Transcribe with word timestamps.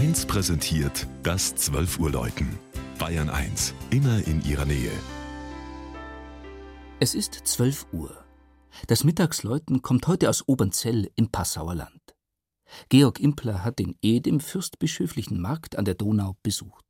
1 0.00 0.24
präsentiert 0.24 1.06
das 1.22 1.54
12 1.56 1.98
Uhr 1.98 2.10
Läuten. 2.10 2.58
Bayern 2.98 3.28
1, 3.28 3.74
immer 3.90 4.26
in 4.26 4.42
ihrer 4.46 4.64
Nähe. 4.64 4.90
Es 7.00 7.14
ist 7.14 7.34
12 7.34 7.84
Uhr. 7.92 8.24
Das 8.86 9.04
Mittagsläuten 9.04 9.82
kommt 9.82 10.06
heute 10.06 10.30
aus 10.30 10.48
Obernzell 10.48 11.10
im 11.16 11.28
Passauer 11.28 11.74
Land. 11.74 12.16
Georg 12.88 13.20
Impler 13.20 13.62
hat 13.62 13.78
den 13.78 13.94
Ed 14.00 14.26
im 14.26 14.40
fürstbischöflichen 14.40 15.38
Markt 15.38 15.76
an 15.76 15.84
der 15.84 15.96
Donau 15.96 16.34
besucht. 16.42 16.89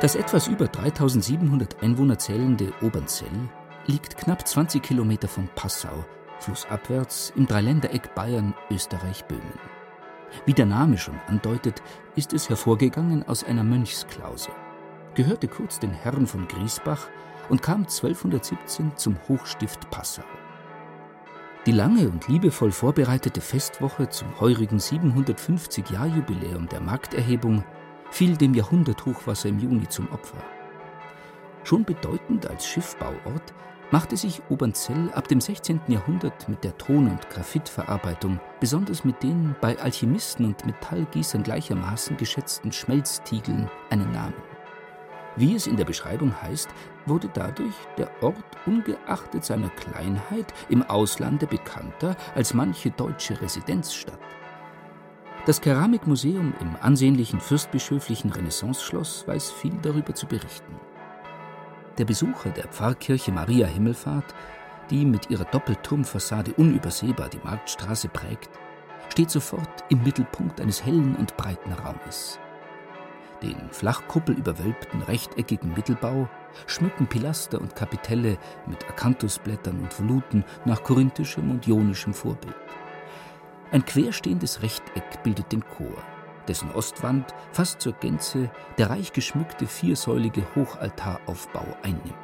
Das 0.00 0.14
etwas 0.14 0.46
über 0.46 0.68
3700 0.68 1.82
Einwohner 1.82 2.16
zählende 2.20 2.72
Obernzell 2.82 3.26
liegt 3.86 4.16
knapp 4.16 4.46
20 4.46 4.80
Kilometer 4.80 5.26
von 5.26 5.48
Passau, 5.56 6.04
flussabwärts 6.38 7.32
im 7.34 7.48
Dreiländereck 7.48 8.14
Bayern, 8.14 8.54
Österreich, 8.70 9.24
Böhmen. 9.24 9.58
Wie 10.46 10.52
der 10.52 10.66
Name 10.66 10.98
schon 10.98 11.18
andeutet, 11.26 11.82
ist 12.14 12.32
es 12.32 12.48
hervorgegangen 12.48 13.26
aus 13.26 13.42
einer 13.42 13.64
Mönchsklause, 13.64 14.50
gehörte 15.16 15.48
kurz 15.48 15.80
den 15.80 15.90
Herren 15.90 16.28
von 16.28 16.46
Griesbach 16.46 17.08
und 17.48 17.60
kam 17.60 17.80
1217 17.80 18.92
zum 18.94 19.16
Hochstift 19.28 19.90
Passau. 19.90 20.22
Die 21.66 21.72
lange 21.72 22.08
und 22.08 22.28
liebevoll 22.28 22.70
vorbereitete 22.70 23.40
Festwoche 23.40 24.08
zum 24.08 24.28
heurigen 24.38 24.78
750-Jahr-Jubiläum 24.78 26.68
der 26.68 26.80
Markterhebung 26.80 27.64
fiel 28.10 28.36
dem 28.36 28.54
Jahrhunderthochwasser 28.54 29.48
im 29.48 29.58
Juni 29.58 29.88
zum 29.88 30.10
Opfer. 30.12 30.42
Schon 31.64 31.84
bedeutend 31.84 32.46
als 32.46 32.66
Schiffbauort 32.66 33.54
machte 33.90 34.16
sich 34.16 34.42
Obernzell 34.48 35.10
ab 35.14 35.28
dem 35.28 35.40
16. 35.40 35.80
Jahrhundert 35.88 36.48
mit 36.48 36.62
der 36.64 36.76
Ton- 36.76 37.10
und 37.10 37.30
Graphitverarbeitung, 37.30 38.40
besonders 38.60 39.04
mit 39.04 39.22
den 39.22 39.54
bei 39.60 39.78
Alchemisten 39.78 40.44
und 40.44 40.66
Metallgießern 40.66 41.42
gleichermaßen 41.42 42.16
geschätzten 42.16 42.72
Schmelztiegeln, 42.72 43.70
einen 43.90 44.12
Namen. 44.12 44.34
Wie 45.36 45.54
es 45.54 45.66
in 45.66 45.76
der 45.76 45.84
Beschreibung 45.84 46.34
heißt, 46.42 46.68
wurde 47.06 47.30
dadurch 47.32 47.74
der 47.96 48.10
Ort 48.22 48.44
ungeachtet 48.66 49.44
seiner 49.44 49.70
Kleinheit 49.70 50.52
im 50.68 50.82
Auslande 50.82 51.46
bekannter 51.46 52.16
als 52.34 52.54
manche 52.54 52.90
deutsche 52.90 53.40
Residenzstadt. 53.40 54.18
Das 55.48 55.62
Keramikmuseum 55.62 56.52
im 56.60 56.76
ansehnlichen 56.82 57.40
fürstbischöflichen 57.40 58.30
Renaissanceschloss 58.30 59.26
weiß 59.26 59.50
viel 59.50 59.72
darüber 59.80 60.14
zu 60.14 60.26
berichten. 60.26 60.74
Der 61.96 62.04
Besucher 62.04 62.50
der 62.50 62.68
Pfarrkirche 62.68 63.32
Maria 63.32 63.66
Himmelfahrt, 63.66 64.34
die 64.90 65.06
mit 65.06 65.30
ihrer 65.30 65.46
Doppelturmfassade 65.46 66.52
unübersehbar 66.52 67.30
die 67.30 67.40
Marktstraße 67.42 68.08
prägt, 68.08 68.50
steht 69.08 69.30
sofort 69.30 69.84
im 69.88 70.02
Mittelpunkt 70.02 70.60
eines 70.60 70.84
hellen 70.84 71.16
und 71.16 71.34
breiten 71.38 71.72
Raumes. 71.72 72.38
Den 73.42 73.70
flachkuppelüberwölbten 73.70 75.00
rechteckigen 75.00 75.72
Mittelbau 75.72 76.28
schmücken 76.66 77.06
Pilaster 77.06 77.58
und 77.58 77.74
Kapitelle 77.74 78.36
mit 78.66 78.86
Akanthusblättern 78.86 79.80
und 79.80 79.98
Voluten 79.98 80.44
nach 80.66 80.82
korinthischem 80.82 81.50
und 81.50 81.66
jonischem 81.66 82.12
Vorbild. 82.12 82.54
Ein 83.70 83.84
querstehendes 83.84 84.62
Rechteck 84.62 85.22
bildet 85.22 85.52
den 85.52 85.62
Chor, 85.62 86.02
dessen 86.46 86.70
Ostwand 86.72 87.34
fast 87.52 87.82
zur 87.82 87.92
Gänze 87.92 88.50
der 88.78 88.88
reich 88.88 89.12
geschmückte 89.12 89.66
viersäulige 89.66 90.42
Hochaltaraufbau 90.54 91.66
einnimmt. 91.82 92.14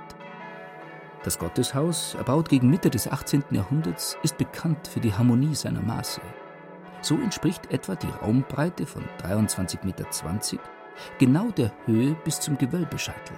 Das 1.23 1.39
Gotteshaus, 1.39 2.15
erbaut 2.15 2.49
gegen 2.49 2.71
Mitte 2.71 2.89
des 2.89 3.09
18. 3.09 3.45
Jahrhunderts, 3.51 4.17
ist 4.23 4.39
bekannt 4.39 4.89
für 4.89 5.01
die 5.01 5.13
Harmonie 5.13 5.55
seiner 5.55 5.83
Maße. 5.83 6.23
So 7.03 7.17
entspricht 7.17 7.71
etwa 7.71 7.95
die 7.95 8.09
Raumbreite 8.23 8.87
von 8.87 9.05
23,20 9.23 9.85
Meter 9.85 10.07
genau 11.19 11.51
der 11.51 11.73
Höhe 11.85 12.15
bis 12.25 12.41
zum 12.41 12.57
Gewölbescheitel. 12.57 13.37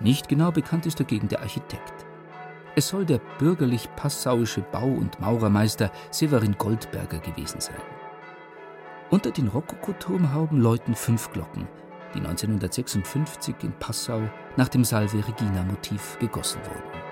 Nicht 0.00 0.28
genau 0.28 0.50
bekannt 0.50 0.86
ist 0.86 0.98
dagegen 0.98 1.28
der 1.28 1.40
Architekt. 1.40 2.05
Es 2.78 2.88
soll 2.88 3.06
der 3.06 3.22
bürgerlich-passauische 3.38 4.60
Bau- 4.60 4.84
und 4.84 5.18
Maurermeister 5.18 5.90
Severin 6.10 6.56
Goldberger 6.58 7.20
gewesen 7.20 7.58
sein. 7.58 7.80
Unter 9.08 9.30
den 9.30 9.48
Rokokoturmhauben 9.48 10.60
läuten 10.60 10.94
fünf 10.94 11.32
Glocken, 11.32 11.66
die 12.14 12.18
1956 12.18 13.54
in 13.62 13.72
Passau 13.78 14.20
nach 14.58 14.68
dem 14.68 14.84
Salve 14.84 15.26
Regina 15.26 15.62
Motiv 15.62 16.18
gegossen 16.18 16.60
wurden. 16.66 17.05